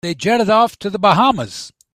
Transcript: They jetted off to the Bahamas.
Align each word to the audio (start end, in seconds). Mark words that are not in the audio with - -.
They 0.01 0.15
jetted 0.15 0.49
off 0.49 0.77
to 0.79 0.89
the 0.89 0.97
Bahamas. 0.97 1.71